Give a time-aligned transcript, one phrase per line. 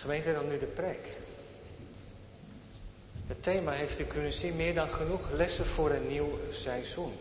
[0.00, 1.06] Gemeente, dan nu de preek.
[3.26, 7.12] Het thema heeft u kunnen zien, meer dan genoeg lessen voor een nieuw seizoen.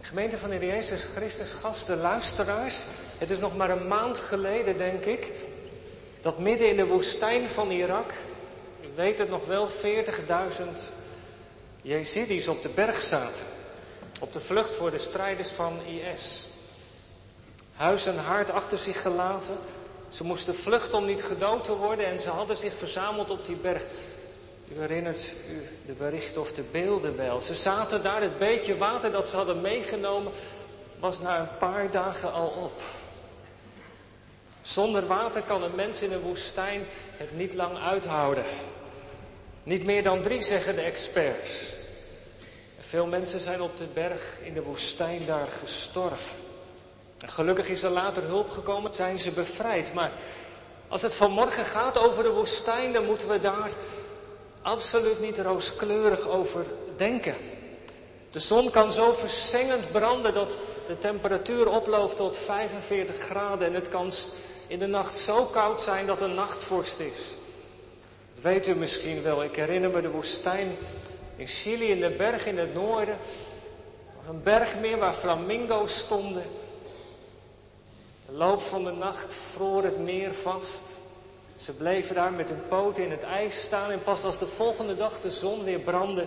[0.00, 2.84] Gemeente van de Jezus Christus, gasten, luisteraars.
[3.18, 5.30] Het is nog maar een maand geleden, denk ik,
[6.20, 8.12] dat midden in de woestijn van Irak,
[8.94, 9.74] weet het nog wel, 40.000
[11.82, 13.46] Jezidis op de berg zaten.
[14.20, 16.46] Op de vlucht voor de strijders van IS.
[17.74, 19.56] Huis en haard achter zich gelaten.
[20.14, 23.56] Ze moesten vluchten om niet gedood te worden en ze hadden zich verzameld op die
[23.56, 23.82] berg.
[24.68, 27.40] U herinnert u de berichten of de beelden wel.
[27.40, 30.32] Ze zaten daar, het beetje water dat ze hadden meegenomen
[30.98, 32.82] was na een paar dagen al op.
[34.62, 36.82] Zonder water kan een mens in een woestijn
[37.16, 38.44] het niet lang uithouden.
[39.62, 41.72] Niet meer dan drie, zeggen de experts.
[42.78, 46.43] veel mensen zijn op de berg in de woestijn daar gestorven.
[47.24, 49.94] En gelukkig is er later hulp gekomen, zijn ze bevrijd.
[49.94, 50.12] Maar
[50.88, 53.70] als het vanmorgen gaat over de woestijn, dan moeten we daar
[54.62, 56.64] absoluut niet rooskleurig over
[56.96, 57.34] denken.
[58.30, 63.88] De zon kan zo verzengend branden dat de temperatuur oploopt tot 45 graden en het
[63.88, 64.12] kan
[64.66, 67.34] in de nacht zo koud zijn dat een nachtvorst is.
[68.34, 69.42] Dat weet u misschien wel.
[69.42, 70.76] Ik herinner me de woestijn
[71.36, 73.14] in Chili in de berg in het noorden.
[73.14, 76.44] Er was een bergmeer waar flamingo's stonden.
[78.36, 81.00] Loop van de nacht vroor het meer vast.
[81.56, 84.94] Ze bleven daar met hun poten in het ijs staan en pas als de volgende
[84.94, 86.26] dag de zon weer brandde,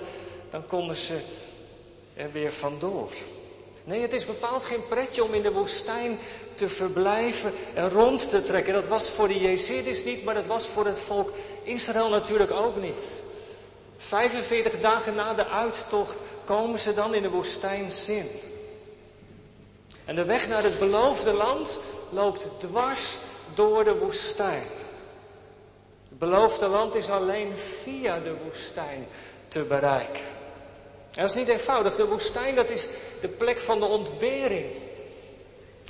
[0.50, 1.20] dan konden ze
[2.16, 3.10] er weer vandoor.
[3.84, 6.20] Nee, het is bepaald geen pretje om in de woestijn
[6.54, 8.74] te verblijven en rond te trekken.
[8.74, 11.32] Dat was voor de Jezidis niet, maar dat was voor het volk
[11.64, 13.12] Israël natuurlijk ook niet.
[13.98, 18.30] 45 dagen na de uittocht komen ze dan in de woestijn Zin.
[20.06, 23.18] En de weg naar het beloofde land loopt dwars
[23.54, 24.64] door de woestijn.
[26.10, 29.08] Het beloofde land is alleen via de woestijn
[29.48, 30.26] te bereiken.
[31.18, 31.96] En dat is niet eenvoudig.
[31.96, 32.88] De woestijn, dat is
[33.22, 34.66] de plek van de ontbering.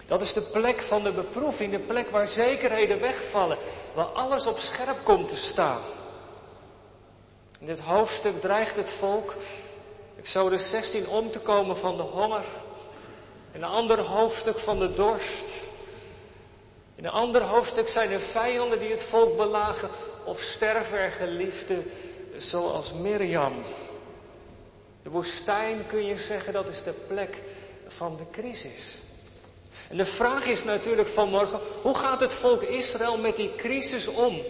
[0.05, 3.57] Dat is de plek van de beproeving, de plek waar zekerheden wegvallen,
[3.93, 5.81] waar alles op scherp komt te staan.
[7.59, 9.35] In dit hoofdstuk dreigt het volk,
[10.19, 12.43] Exodus 16, om te komen van de honger.
[13.51, 15.66] In een ander hoofdstuk van de dorst.
[16.97, 19.89] In een ander hoofdstuk zijn er vijanden die het volk belagen
[20.23, 21.91] of sterven er geliefden
[22.37, 23.53] zoals Mirjam.
[25.03, 27.41] De woestijn kun je zeggen dat is de plek
[27.87, 28.95] van de crisis.
[29.89, 34.41] En de vraag is natuurlijk vanmorgen, hoe gaat het volk Israël met die crisis om?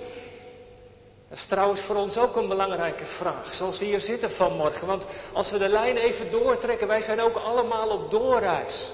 [1.30, 4.88] Dat is trouwens voor ons ook een belangrijke vraag, zoals we hier zitten vanmorgen.
[4.88, 8.92] Want als we de lijn even doortrekken, wij zijn ook allemaal op doorreis.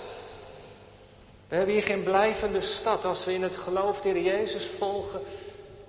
[1.54, 3.06] We hebben hier geen blijvende stad.
[3.06, 5.22] Als we in het geloof de Jezus volgen,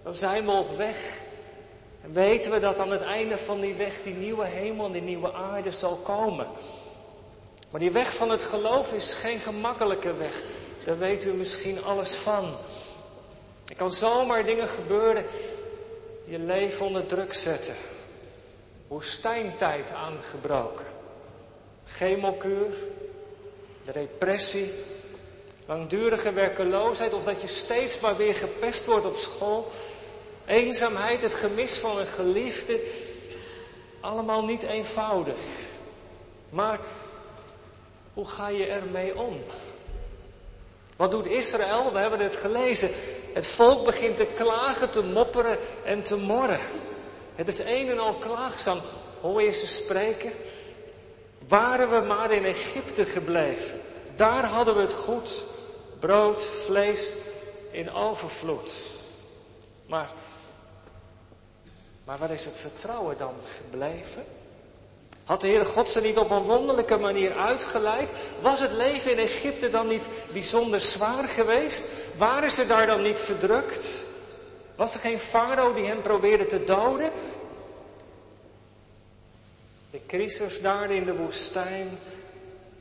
[0.03, 1.19] dan zijn we op weg.
[2.03, 5.03] En weten we dat aan het einde van die weg die nieuwe hemel en die
[5.03, 6.47] nieuwe aarde zal komen.
[7.71, 10.43] Maar die weg van het geloof is geen gemakkelijke weg.
[10.85, 12.53] Daar weet u misschien alles van.
[13.67, 15.25] Er kan zomaar dingen gebeuren
[16.25, 17.75] die je leven onder druk zetten.
[18.89, 20.87] Woestijntijd aangebroken.
[21.85, 22.75] Chemokuur,
[23.85, 24.71] de repressie,
[25.67, 29.71] langdurige werkeloosheid of dat je steeds maar weer gepest wordt op school.
[30.47, 32.81] Eenzaamheid, het gemis van een geliefde.
[34.01, 35.39] Allemaal niet eenvoudig.
[36.51, 36.79] Maar
[38.15, 39.43] hoe ga je ermee om?
[40.97, 41.93] Wat doet Israël?
[41.93, 42.91] We hebben het gelezen.
[43.33, 46.61] Het volk begint te klagen, te mopperen en te morren.
[47.35, 48.79] Het is een en al klaagzaam.
[49.21, 50.33] Hoor je ze spreken?
[51.49, 53.81] Waren we maar in Egypte gebleven.
[54.15, 55.54] Daar hadden we het goed.
[56.05, 57.13] Brood, vlees
[57.71, 58.71] in overvloed.
[59.87, 60.11] Maar
[62.05, 64.25] maar waar is het vertrouwen dan gebleven?
[65.25, 68.09] Had de Heere God ze niet op een wonderlijke manier uitgeleid?
[68.41, 71.85] Was het leven in Egypte dan niet bijzonder zwaar geweest?
[72.17, 74.05] Waren ze daar dan niet verdrukt?
[74.77, 77.11] Was er geen farao die hen probeerde te doden?
[79.91, 81.99] De crisis daar in de woestijn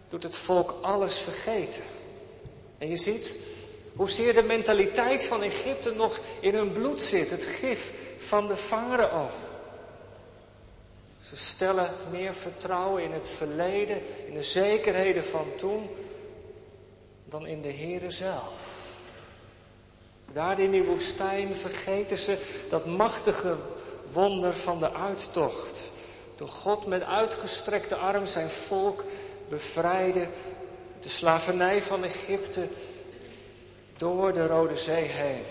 [0.10, 1.84] doet het volk alles vergeten.
[2.83, 3.38] En je ziet
[3.95, 7.30] hoezeer de mentaliteit van Egypte nog in hun bloed zit.
[7.30, 9.30] Het gif van de farao.
[11.21, 15.89] Ze stellen meer vertrouwen in het verleden, in de zekerheden van toen,
[17.25, 18.91] dan in de Heere zelf.
[20.33, 22.38] Daar in die woestijn vergeten ze
[22.69, 23.56] dat machtige
[24.12, 25.91] wonder van de uittocht.
[26.35, 29.03] Toen God met uitgestrekte arm zijn volk
[29.50, 30.27] bevrijdde,
[31.04, 32.68] de slavernij van Egypte
[33.98, 35.44] door de Rode Zee heen.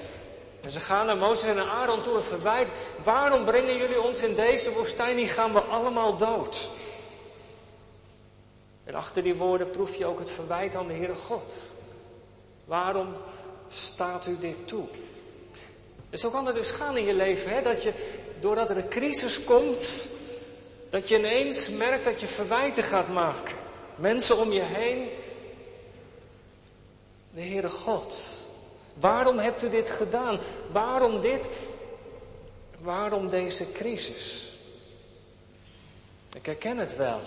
[0.60, 2.68] En ze gaan naar Mozes en naar Aaron toe en verwijt.
[3.04, 5.28] Waarom brengen jullie ons in deze woestijn?
[5.28, 6.68] Gaan we allemaal dood.
[8.84, 11.54] En achter die woorden proef je ook het verwijt aan de Heere God.
[12.64, 13.14] Waarom
[13.68, 14.84] staat u dit toe?
[16.10, 17.62] En zo kan het dus gaan in je leven, hè?
[17.62, 17.92] dat je
[18.40, 20.06] doordat er een crisis komt,
[20.90, 23.54] dat je ineens merkt dat je verwijten gaat maken.
[23.96, 25.08] Mensen om je heen.
[27.34, 28.18] De Heere God.
[28.94, 30.40] Waarom hebt u dit gedaan?
[30.72, 31.48] Waarom dit?
[32.78, 34.52] Waarom deze crisis?
[36.36, 37.20] Ik herken het wel.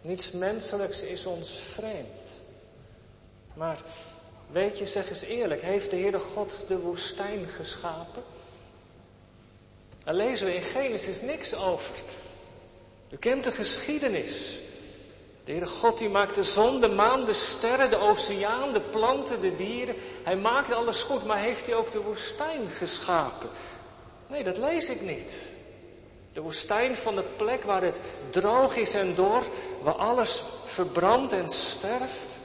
[0.00, 2.40] Niets menselijks is ons vreemd.
[3.54, 3.80] Maar
[4.50, 8.22] weet je, zeg eens eerlijk, heeft de Heere God de woestijn geschapen?
[10.04, 11.96] Daar lezen we in Genesis niks over.
[13.10, 14.58] U kent de geschiedenis.
[15.46, 19.40] De Heere God die maakt de zon, de maan, de sterren, de oceaan, de planten,
[19.40, 19.94] de dieren.
[20.22, 23.48] Hij maakt alles goed, maar heeft hij ook de woestijn geschapen?
[24.26, 25.44] Nee, dat lees ik niet.
[26.32, 28.00] De woestijn van de plek waar het
[28.30, 29.42] droog is en dor,
[29.82, 32.38] waar alles verbrandt en sterft.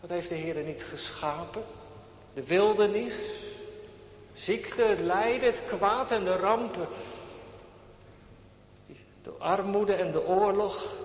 [0.00, 1.64] Dat heeft de Heer niet geschapen.
[2.34, 3.16] De wildernis,
[4.32, 6.88] ziekte, het lijden, het kwaad en de rampen.
[9.22, 10.96] De armoede en de oorlog,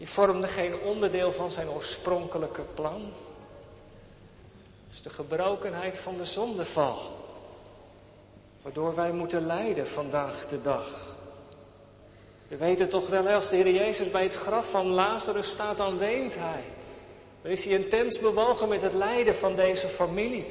[0.00, 3.00] die vormden geen onderdeel van zijn oorspronkelijke plan.
[4.86, 6.98] Het is de gebrokenheid van de zondeval.
[8.62, 11.14] Waardoor wij moeten lijden vandaag de dag.
[12.48, 15.98] We weten toch wel, als de Heer Jezus bij het graf van Lazarus staat, dan
[15.98, 16.64] weent hij.
[17.42, 20.46] Dan is hij intens bewogen met het lijden van deze familie.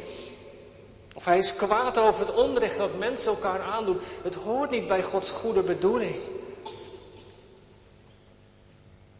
[1.15, 3.99] Of hij is kwaad over het onrecht dat mensen elkaar aandoen.
[4.21, 6.15] Het hoort niet bij Gods goede bedoeling.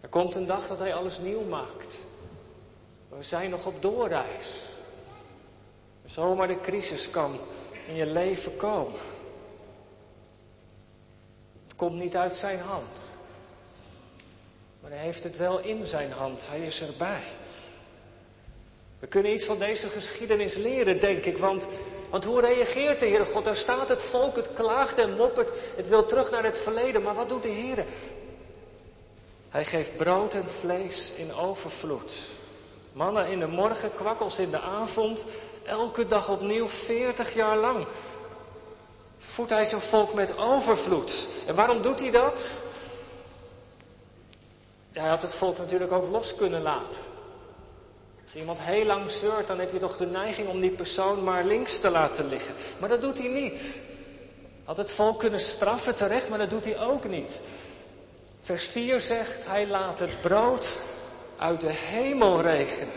[0.10, 1.96] Er komt een dag dat hij alles nieuw maakt.
[3.10, 4.62] We zijn nog op doorreis.
[6.06, 7.40] Zomaar de crisis kan
[7.88, 9.00] in je leven komen.
[11.68, 13.10] Het komt niet uit zijn hand.
[14.82, 16.48] Maar hij heeft het wel in zijn hand.
[16.50, 17.24] Hij is erbij.
[19.00, 21.38] We kunnen iets van deze geschiedenis leren, denk ik.
[21.38, 21.68] Want,
[22.10, 23.44] want hoe reageert de Heer God?
[23.44, 25.50] Daar staat het volk, het klaagt en moppert.
[25.76, 27.02] Het wil terug naar het verleden.
[27.02, 27.86] Maar wat doet de Heer?
[29.50, 32.18] Hij geeft brood en vlees in overvloed.
[32.94, 35.26] Mannen in de morgen, kwakkels in de avond.
[35.64, 37.88] Elke dag opnieuw, veertig jaar lang.
[39.18, 41.28] Voedt hij zijn volk met overvloed.
[41.48, 42.60] En waarom doet hij dat?
[44.92, 47.04] Hij had het volk natuurlijk ook los kunnen laten.
[48.24, 51.44] Als iemand heel lang zeurt, dan heb je toch de neiging om die persoon maar
[51.44, 52.54] links te laten liggen.
[52.80, 53.82] Maar dat doet hij niet.
[54.64, 57.42] Had het volk kunnen straffen terecht, maar dat doet hij ook niet.
[58.50, 60.80] Vers 4 zegt, hij laat het brood
[61.38, 62.94] uit de hemel regenen.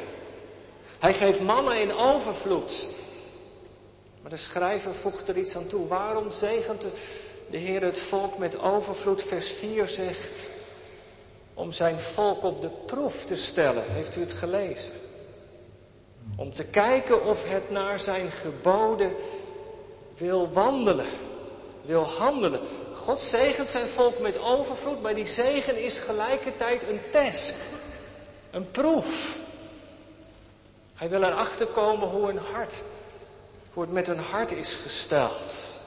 [0.99, 2.89] Hij geeft mannen in overvloed.
[4.23, 5.87] Maar de schrijver voegt er iets aan toe.
[5.87, 6.87] Waarom zegent
[7.51, 9.23] de Heer het volk met overvloed?
[9.23, 10.51] Vers 4 zegt,
[11.55, 13.85] om zijn volk op de proef te stellen.
[13.87, 14.93] Heeft u het gelezen?
[16.37, 19.13] Om te kijken of het naar zijn geboden
[20.17, 21.07] wil wandelen,
[21.85, 22.61] wil handelen.
[22.95, 27.69] God zegent zijn volk met overvloed, maar die zegen is gelijkertijd een test,
[28.51, 29.39] een proef.
[30.95, 32.83] Hij wil erachter komen hoe een hart,
[33.73, 35.81] hoe het met een hart is gesteld.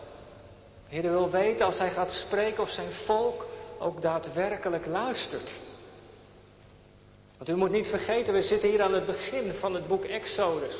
[0.89, 3.45] De wil weten als hij gaat spreken of zijn volk
[3.77, 5.51] ook daadwerkelijk luistert.
[7.37, 10.75] Want u moet niet vergeten, we zitten hier aan het begin van het boek Exodus.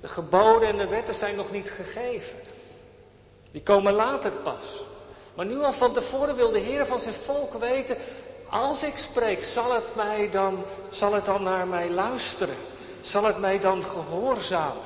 [0.00, 2.38] De geboden en de wetten zijn nog niet gegeven.
[3.52, 4.82] Die komen later pas.
[5.34, 7.96] Maar nu al van tevoren wil de Heer van zijn volk weten,
[8.50, 12.54] als ik spreek, zal het, mij dan, zal het dan naar mij luisteren?
[13.00, 14.82] Zal het mij dan gehoorzamen?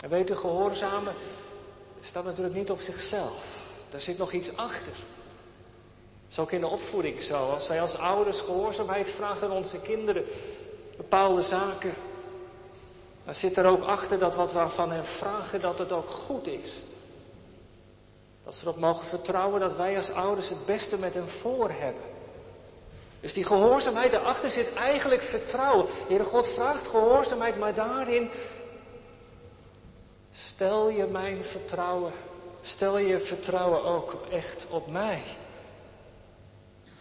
[0.00, 1.14] En weet u, gehoorzamen
[2.00, 3.70] staat natuurlijk niet op zichzelf.
[3.90, 4.92] Daar zit nog iets achter.
[4.92, 7.50] Dat is ook in de opvoeding zo.
[7.50, 10.24] Als wij als ouders gehoorzaamheid vragen aan onze kinderen
[10.96, 11.94] bepaalde zaken,
[13.24, 16.46] dan zit er ook achter dat wat we van hen vragen, dat het ook goed
[16.46, 16.82] is.
[18.44, 22.02] Dat ze erop mogen vertrouwen dat wij als ouders het beste met hen voor hebben.
[23.20, 25.86] Dus die gehoorzaamheid daarachter zit eigenlijk vertrouwen.
[26.08, 28.30] Heere God vraagt gehoorzaamheid, maar daarin
[30.32, 32.12] stel je mijn vertrouwen,
[32.62, 35.22] stel je vertrouwen ook echt op mij.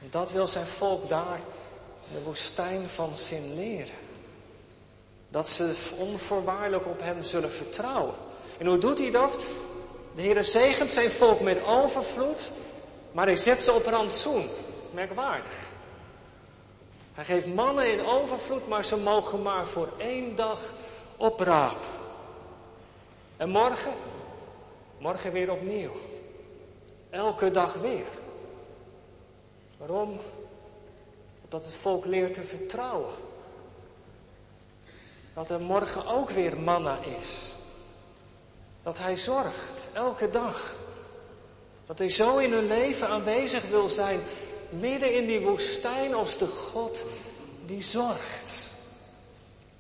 [0.01, 1.39] En dat wil zijn volk daar
[2.07, 3.95] in de woestijn van zin leren.
[5.29, 8.15] Dat ze onvoorwaardelijk op hem zullen vertrouwen.
[8.57, 9.38] En hoe doet hij dat?
[10.15, 12.51] De Heer zegent zijn volk met overvloed,
[13.12, 14.46] maar hij zet ze op rantsoen.
[14.91, 15.70] Merkwaardig.
[17.13, 20.74] Hij geeft mannen in overvloed, maar ze mogen maar voor één dag
[21.18, 21.89] oprapen.
[23.38, 23.94] En morgen,
[24.98, 25.91] morgen weer opnieuw.
[27.10, 28.06] Elke dag weer.
[29.77, 30.20] Waarom?
[31.48, 33.13] Dat het volk leert te vertrouwen.
[35.34, 37.53] Dat er morgen ook weer manna is.
[38.83, 40.73] Dat hij zorgt, elke dag.
[41.85, 44.19] Dat hij zo in hun leven aanwezig wil zijn,
[44.69, 47.05] midden in die woestijn als de God
[47.65, 48.69] die zorgt.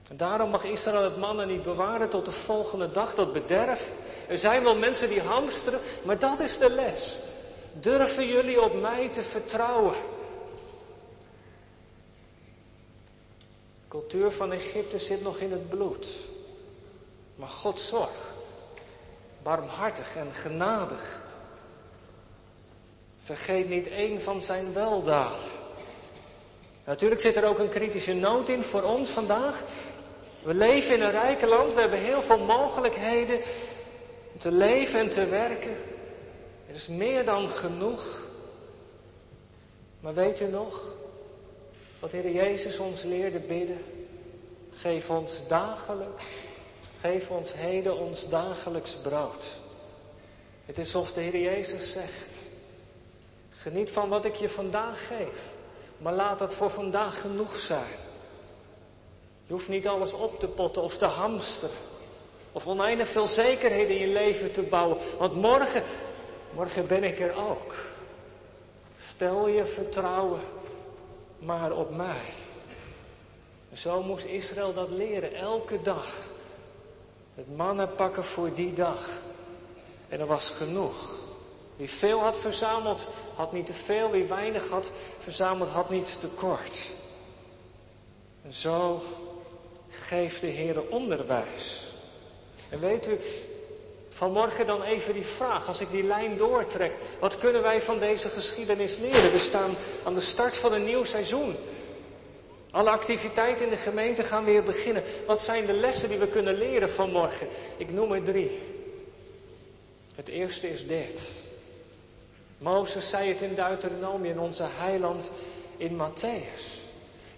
[0.09, 3.93] En daarom mag Israël het mannen niet bewaren tot de volgende dag, dat bederft.
[4.27, 7.19] Er zijn wel mensen die hamsteren, maar dat is de les.
[7.73, 9.95] Durven jullie op mij te vertrouwen?
[13.81, 16.07] De cultuur van Egypte zit nog in het bloed.
[17.35, 18.40] Maar God zorgt.
[19.43, 21.19] Barmhartig en genadig.
[23.23, 25.49] Vergeet niet één van zijn weldaden.
[26.85, 29.63] Natuurlijk zit er ook een kritische noot in voor ons vandaag.
[30.43, 33.39] We leven in een rijke land, we hebben heel veel mogelijkheden
[34.33, 35.77] om te leven en te werken.
[36.67, 38.19] Er is meer dan genoeg.
[39.99, 40.81] Maar weet u nog
[41.99, 43.83] wat Heer Jezus ons leerde bidden?
[44.73, 46.25] Geef ons dagelijks,
[47.01, 49.45] geef ons heden ons dagelijks brood.
[50.65, 52.49] Het is alsof de Heer Jezus zegt,
[53.49, 55.49] geniet van wat ik je vandaag geef,
[55.97, 57.95] maar laat dat voor vandaag genoeg zijn.
[59.45, 61.75] Je hoeft niet alles op te potten of te hamsteren.
[62.51, 64.97] Of oneindig veel zekerheden in je leven te bouwen.
[65.17, 65.83] Want morgen,
[66.53, 67.75] morgen ben ik er ook.
[68.97, 70.39] Stel je vertrouwen
[71.39, 72.21] maar op mij.
[73.73, 76.29] zo moest Israël dat leren, elke dag.
[77.35, 79.09] Het mannen pakken voor die dag.
[80.09, 81.19] En er was genoeg.
[81.75, 84.11] Wie veel had verzameld, had niet te veel.
[84.11, 86.91] Wie weinig had verzameld, had niet te kort.
[88.41, 89.03] En zo
[89.89, 91.85] geeft de Heer onderwijs.
[92.69, 93.19] En weet u,
[94.09, 98.29] vanmorgen dan even die vraag, als ik die lijn doortrek, wat kunnen wij van deze
[98.29, 99.31] geschiedenis leren?
[99.31, 101.55] We staan aan de start van een nieuw seizoen.
[102.71, 105.03] Alle activiteiten in de gemeente gaan weer beginnen.
[105.25, 107.47] Wat zijn de lessen die we kunnen leren vanmorgen?
[107.77, 108.59] Ik noem er drie.
[110.15, 111.29] Het eerste is dit.
[112.57, 115.31] Mozes zei het in Deuteronomie en onze heiland
[115.77, 116.81] in Matthäus.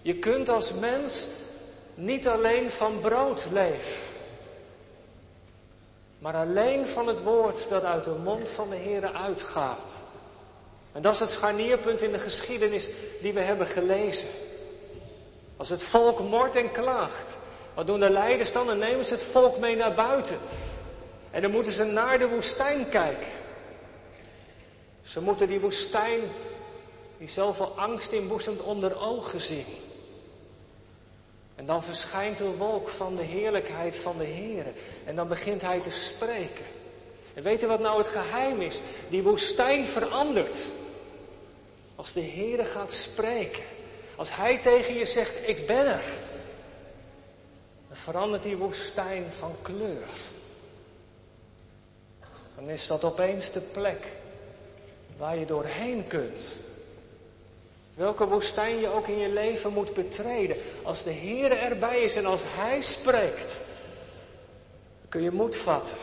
[0.02, 1.26] Je kunt als mens
[1.94, 4.04] niet alleen van brood leven,
[6.18, 10.04] maar alleen van het woord dat uit de mond van de Heer uitgaat.
[10.92, 12.88] En dat is het scharnierpunt in de geschiedenis
[13.20, 14.28] die we hebben gelezen.
[15.56, 17.36] Als het volk moordt en klaagt,
[17.74, 18.66] wat doen de leiders dan?
[18.66, 20.38] Dan nemen ze het volk mee naar buiten.
[21.30, 23.32] En dan moeten ze naar de woestijn kijken.
[25.02, 26.20] Ze moeten die woestijn,
[27.18, 29.66] die zoveel angst inboezemt, onder ogen zien.
[31.54, 34.66] En dan verschijnt de wolk van de heerlijkheid van de Heer.
[35.04, 36.64] En dan begint hij te spreken.
[37.34, 38.80] En weet u wat nou het geheim is?
[39.08, 40.58] Die woestijn verandert.
[41.94, 43.62] Als de Heer gaat spreken.
[44.16, 46.04] Als hij tegen je zegt, ik ben er.
[47.88, 50.06] Dan verandert die woestijn van kleur.
[52.54, 54.06] Dan is dat opeens de plek
[55.16, 56.56] waar je doorheen kunt.
[57.94, 60.56] Welke woestijn je ook in je leven moet betreden.
[60.82, 63.60] Als de Heer erbij is en als Hij spreekt,
[65.08, 65.96] kun je moed vatten.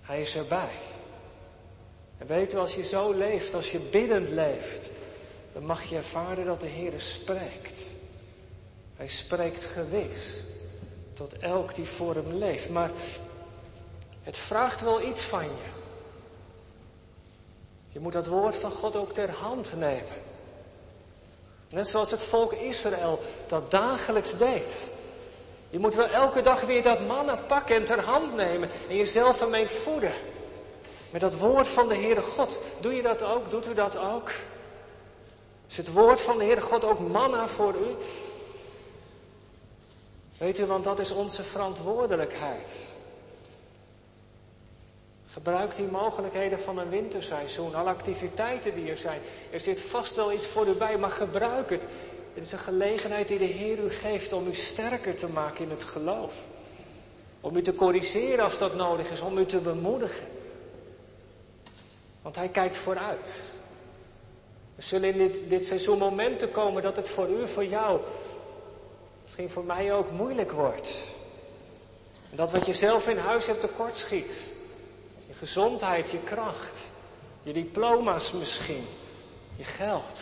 [0.00, 0.70] Hij is erbij.
[2.18, 4.88] En weet u, als je zo leeft, als je biddend leeft,
[5.52, 7.80] dan mag je ervaren dat de Heer spreekt.
[8.96, 10.42] Hij spreekt gewis
[11.12, 12.70] tot elk die voor hem leeft.
[12.70, 12.90] Maar
[14.22, 15.68] het vraagt wel iets van je.
[17.88, 20.28] Je moet dat woord van God ook ter hand nemen.
[21.68, 24.90] Net zoals het volk Israël dat dagelijks deed.
[25.70, 29.40] Je moet wel elke dag weer dat mannen pakken en ter hand nemen en jezelf
[29.40, 30.12] ermee voeden.
[31.10, 32.58] Met dat woord van de Heere God.
[32.80, 33.50] Doe je dat ook?
[33.50, 34.30] Doet u dat ook?
[35.70, 37.96] Is het woord van de Heere God ook manna voor u?
[40.38, 42.86] Weet u, want dat is onze verantwoordelijkheid.
[45.32, 49.20] Gebruik die mogelijkheden van een winterseizoen, alle activiteiten die er zijn.
[49.50, 51.82] Er zit vast wel iets voor u bij, maar gebruik het.
[52.34, 55.70] Het is een gelegenheid die de Heer u geeft om u sterker te maken in
[55.70, 56.46] het geloof.
[57.40, 60.26] Om u te corrigeren als dat nodig is, om u te bemoedigen.
[62.22, 63.58] Want Hij kijkt vooruit.
[64.80, 68.00] Er zullen in dit, seizoen momenten komen dat het voor u, voor jou,
[69.22, 70.98] misschien voor mij ook moeilijk wordt.
[72.30, 74.48] En dat wat je zelf in huis hebt tekort schiet
[75.40, 76.90] gezondheid, je kracht,
[77.42, 78.84] je diploma's misschien,
[79.56, 80.18] je geld.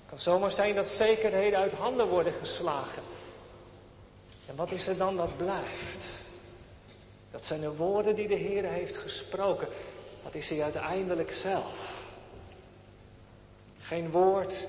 [0.00, 3.02] Het kan zomaar zijn dat zekerheden uit handen worden geslagen.
[4.46, 6.06] En wat is er dan dat blijft?
[7.30, 9.68] Dat zijn de woorden die de Heer heeft gesproken.
[10.24, 12.07] Dat is hij uiteindelijk zelf.
[13.88, 14.64] Geen woord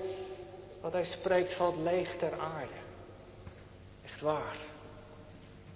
[0.80, 2.72] wat hij spreekt valt leeg ter aarde.
[4.04, 4.56] Echt waar.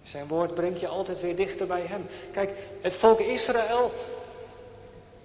[0.03, 2.07] Zijn woord brengt je altijd weer dichter bij hem.
[2.33, 3.93] Kijk, het volk Israël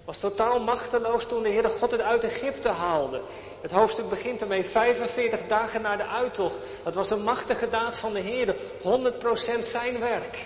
[0.04, 3.22] was totaal machteloos toen de Heere God het uit Egypte haalde.
[3.60, 6.56] Het hoofdstuk begint ermee 45 dagen na de uittocht.
[6.82, 10.44] Dat was een machtige daad van de Heer, 100% zijn werk.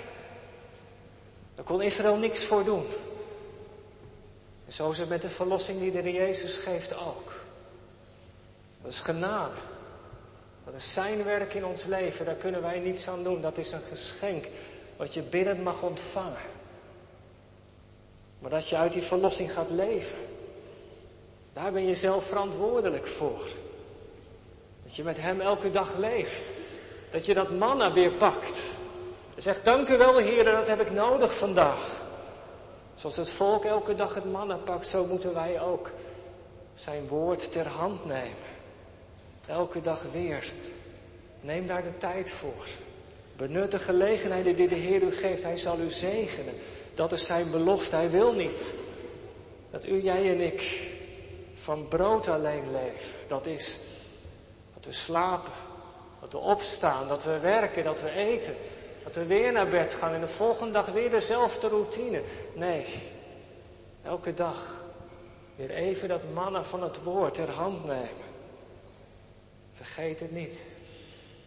[1.54, 2.86] Daar kon Israël niks voor doen.
[4.66, 7.43] En zo is het met de verlossing die de Heer Jezus geeft ook.
[8.84, 9.54] Dat is genade.
[10.64, 13.40] Dat is zijn werk in ons leven, daar kunnen wij niets aan doen.
[13.40, 14.44] Dat is een geschenk
[14.96, 16.42] wat je binnen mag ontvangen.
[18.38, 20.18] Maar dat je uit die verlossing gaat leven.
[21.52, 23.40] Daar ben je zelf verantwoordelijk voor.
[24.82, 26.52] Dat je met hem elke dag leeft.
[27.10, 28.74] Dat je dat manna weer pakt.
[29.34, 32.02] En zegt, dank u wel Heer, dat heb ik nodig vandaag.
[32.94, 35.90] Zoals het volk elke dag het manna pakt, zo moeten wij ook
[36.74, 38.53] zijn woord ter hand nemen.
[39.46, 40.52] Elke dag weer.
[41.40, 42.66] Neem daar de tijd voor.
[43.36, 45.42] Benut de gelegenheden die de Heer u geeft.
[45.42, 46.54] Hij zal u zegenen.
[46.94, 47.96] Dat is zijn belofte.
[47.96, 48.74] Hij wil niet
[49.70, 50.90] dat u, jij en ik
[51.54, 53.18] van brood alleen leven.
[53.26, 53.78] Dat is
[54.74, 55.52] dat we slapen,
[56.20, 58.54] dat we opstaan, dat we werken, dat we eten.
[59.04, 62.22] Dat we weer naar bed gaan en de volgende dag weer dezelfde routine.
[62.54, 62.84] Nee,
[64.02, 64.74] elke dag
[65.56, 68.33] weer even dat mannen van het woord ter hand nemen.
[69.84, 70.58] Vergeet het niet.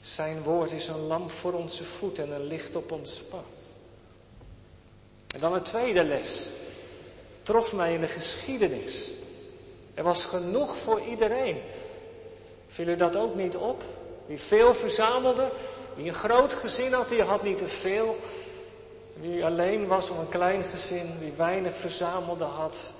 [0.01, 3.73] Zijn woord is een lamp voor onze voet en een licht op ons pad.
[5.33, 6.47] En dan een tweede les.
[7.43, 9.11] Trof mij in de geschiedenis.
[9.93, 11.61] Er was genoeg voor iedereen.
[12.67, 13.83] Viel u dat ook niet op?
[14.25, 15.49] Wie veel verzamelde,
[15.95, 18.17] wie een groot gezin had, die had niet te veel.
[19.13, 22.93] Wie alleen was om een klein gezin, wie weinig verzamelde had,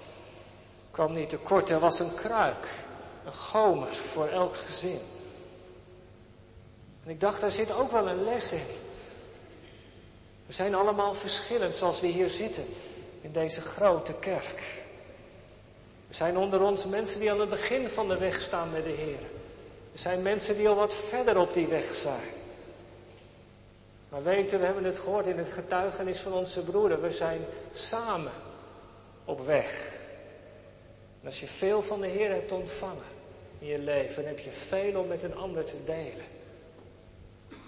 [0.91, 1.69] kwam niet tekort.
[1.69, 2.67] Er was een kruik,
[3.25, 4.99] een gomer voor elk gezin.
[7.07, 8.65] En ik dacht, daar zit ook wel een les in.
[10.45, 12.65] We zijn allemaal verschillend zoals we hier zitten
[13.21, 14.81] in deze grote kerk.
[16.07, 18.89] Er zijn onder ons mensen die aan het begin van de weg staan met de
[18.89, 19.19] Heer.
[19.93, 22.29] Er zijn mensen die al wat verder op die weg zijn.
[24.09, 27.01] Maar weten, we hebben het gehoord in het getuigenis van onze broeder.
[27.01, 28.31] We zijn samen
[29.25, 29.93] op weg.
[31.21, 33.07] En als je veel van de Heer hebt ontvangen
[33.59, 36.35] in je leven, dan heb je veel om met een ander te delen.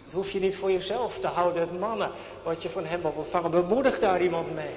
[0.10, 2.12] Dat hoef je niet voor jezelf te houden, het mannen
[2.44, 3.52] wat je van hem hebt ontvangen.
[3.52, 4.74] Bemoedig daar iemand mee.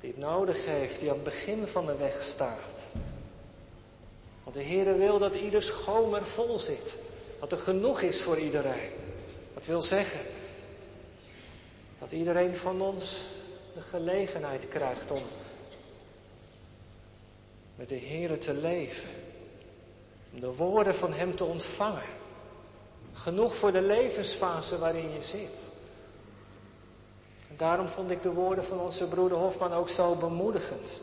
[0.00, 2.92] Die het nodig heeft, die aan het begin van de weg staat.
[4.42, 6.96] Want de Heere wil dat ieder schomer vol zit.
[7.40, 8.90] Dat er genoeg is voor iedereen.
[9.54, 10.20] Dat wil zeggen
[11.98, 13.26] dat iedereen van ons
[13.74, 15.22] de gelegenheid krijgt om
[17.74, 19.08] met de Heere te leven.
[20.32, 22.20] Om de woorden van Hem te ontvangen.
[23.14, 25.70] Genoeg voor de levensfase waarin je zit.
[27.48, 31.00] En daarom vond ik de woorden van onze broeder Hofman ook zo bemoedigend.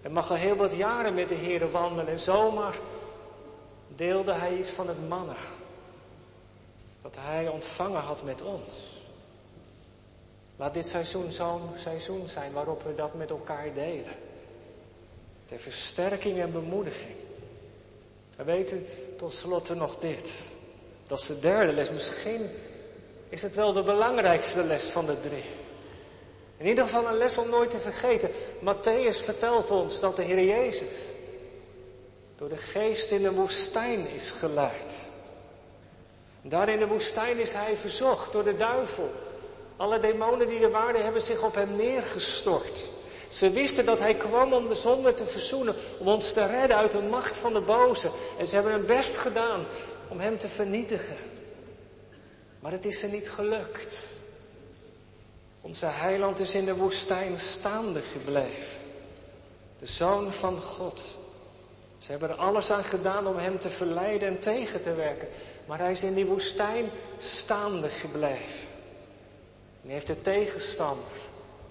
[0.00, 2.74] Hij mag al heel wat jaren met de Heer wandelen en zomaar
[3.96, 5.36] deelde hij iets van het mannen.
[7.02, 9.00] Wat hij ontvangen had met ons.
[10.56, 14.14] Laat dit seizoen zo'n seizoen zijn waarop we dat met elkaar delen.
[15.44, 17.14] Ter versterking en bemoediging.
[18.36, 18.86] En weet u,
[19.16, 20.42] tot slot nog dit.
[21.12, 21.90] Dat is de derde les.
[21.90, 22.50] Misschien
[23.28, 25.44] is het wel de belangrijkste les van de drie.
[26.56, 28.30] In ieder geval een les om nooit te vergeten.
[28.58, 30.94] Matthäus vertelt ons dat de Heer Jezus
[32.36, 35.10] door de geest in de woestijn is geleid.
[36.42, 39.10] Daar in de woestijn is hij verzocht door de duivel.
[39.76, 42.88] Alle demonen die er waren hebben zich op hem neergestort.
[43.28, 46.92] Ze wisten dat hij kwam om de zonde te verzoenen, om ons te redden uit
[46.92, 48.10] de macht van de boze.
[48.38, 49.64] En ze hebben hun best gedaan
[50.12, 51.16] om hem te vernietigen.
[52.60, 54.06] Maar het is ze niet gelukt.
[55.60, 58.80] Onze heiland is in de woestijn staande gebleven.
[59.78, 61.18] De zoon van God.
[61.98, 65.28] Ze hebben er alles aan gedaan om hem te verleiden en tegen te werken.
[65.66, 68.68] Maar hij is in die woestijn staande gebleven.
[69.82, 71.18] En hij heeft de tegenstander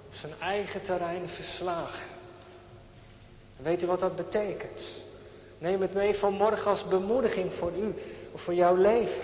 [0.08, 2.08] op zijn eigen terrein verslagen.
[3.58, 5.01] En weet u wat dat betekent?
[5.62, 7.94] Neem het mee vanmorgen als bemoediging voor u
[8.32, 9.24] of voor jouw leven.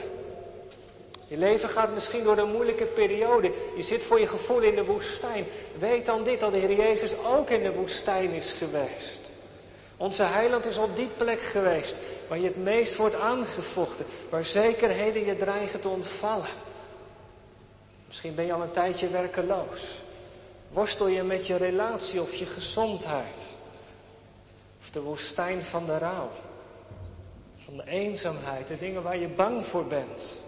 [1.27, 3.51] Je leven gaat misschien door een moeilijke periode.
[3.75, 5.45] Je zit voor je gevoel in de woestijn.
[5.79, 9.19] Weet dan dit, dat de Heer Jezus ook in de woestijn is geweest.
[9.97, 11.95] Onze heiland is op die plek geweest
[12.27, 14.05] waar je het meest wordt aangevochten.
[14.29, 16.49] Waar zekerheden je dreigen te ontvallen.
[18.07, 20.01] Misschien ben je al een tijdje werkeloos.
[20.69, 23.56] Worstel je met je relatie of je gezondheid?
[24.87, 26.29] Of de woestijn van de rouw?
[27.57, 30.41] Van de eenzaamheid, de dingen waar je bang voor bent?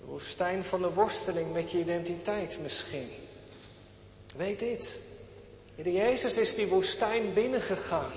[0.00, 3.08] De woestijn van de worsteling met je identiteit misschien?
[4.36, 5.00] Weet dit.
[5.74, 8.12] Jezus is die woestijn binnengegaan.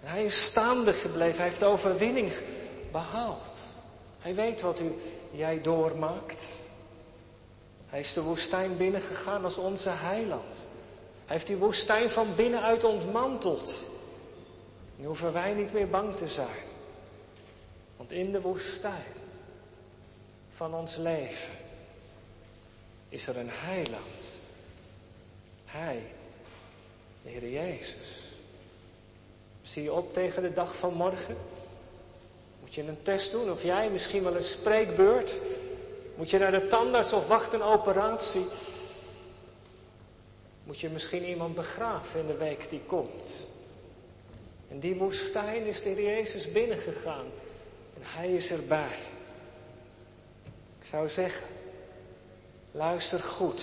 [0.00, 1.36] Hij is staande gebleven.
[1.36, 2.32] Hij heeft overwinning
[2.92, 3.58] behaald.
[4.18, 4.94] Hij weet wat u,
[5.30, 6.46] jij doormaakt.
[7.86, 10.66] Hij is de woestijn binnengegaan als onze heiland.
[11.26, 13.86] Hij heeft die woestijn van binnenuit ontmanteld.
[14.96, 16.64] Nu hoeven wij niet meer bang te zijn.
[17.96, 19.12] Want in de woestijn
[20.50, 21.52] van ons leven
[23.08, 24.36] is er een heiland.
[25.64, 26.02] Hij,
[27.22, 28.32] de Heer Jezus.
[29.62, 31.36] Zie je op tegen de dag van morgen?
[32.60, 35.34] Moet je een test doen of jij misschien wel een spreekbeurt?
[36.16, 38.46] Moet je naar de tandarts of wacht een operatie?
[40.64, 43.46] Moet je misschien iemand begraven in de week die komt?
[44.68, 47.26] In die woestijn is de Jezus binnengegaan
[47.94, 48.98] en Hij is erbij.
[50.80, 51.46] Ik zou zeggen,
[52.70, 53.62] luister goed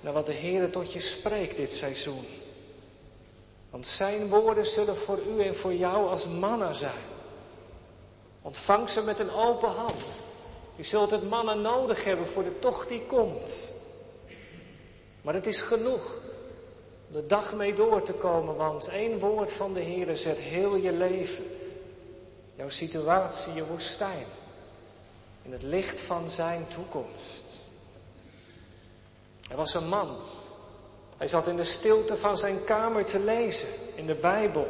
[0.00, 2.24] naar wat de Heer tot je spreekt dit seizoen.
[3.70, 7.12] Want Zijn woorden zullen voor u en voor jou als mannen zijn.
[8.42, 10.20] Ontvang ze met een open hand.
[10.76, 13.73] Je zult het mannen nodig hebben voor de tocht die komt.
[15.24, 16.14] Maar het is genoeg
[17.08, 20.76] om de dag mee door te komen, want één woord van de Heer zet heel
[20.76, 21.44] je leven,
[22.56, 24.26] jouw situatie, je woestijn,
[25.42, 27.56] in het licht van zijn toekomst.
[29.50, 30.08] Er was een man.
[31.16, 34.66] Hij zat in de stilte van zijn kamer te lezen in de Bijbel.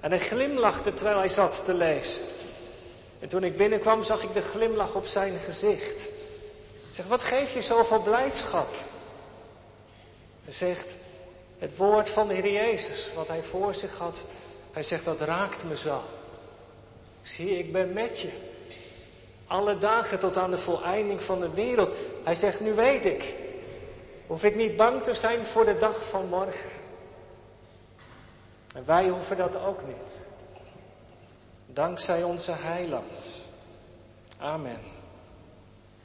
[0.00, 2.22] En hij glimlachte terwijl hij zat te lezen.
[3.18, 6.08] En toen ik binnenkwam zag ik de glimlach op zijn gezicht.
[6.88, 8.68] Ik zeg, wat geef je zoveel blijdschap?
[10.52, 10.94] Zegt,
[11.58, 14.24] het woord van de Heer Jezus, wat hij voor zich had,
[14.72, 16.00] hij zegt, dat raakt me zo.
[17.22, 18.32] Zie, ik ben met je.
[19.46, 21.96] Alle dagen tot aan de voleinding van de wereld.
[22.24, 23.34] Hij zegt, nu weet ik.
[24.26, 26.70] Hoef ik niet bang te zijn voor de dag van morgen.
[28.74, 30.26] En wij hoeven dat ook niet.
[31.66, 33.40] Dankzij onze heiland.
[34.38, 34.91] Amen.